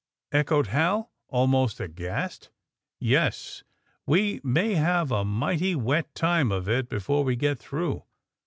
echoed 0.31 0.65
Hal, 0.65 1.11
almost 1.27 1.79
aghast. 1.79 2.49
*^Yes, 3.03 3.61
we 4.07 4.41
may 4.43 4.73
have 4.73 5.11
a 5.11 5.23
mighty 5.23 5.75
wet 5.75 6.15
time 6.15 6.51
of 6.51 6.67
it 6.67 6.89
before 6.89 7.23
we 7.23 7.35
get 7.35 7.59
through. 7.59 8.01